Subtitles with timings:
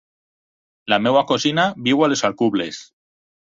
[0.93, 2.83] La meva cosina viu a les Alcubles.